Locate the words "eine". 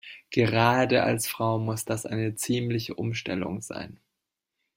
2.07-2.33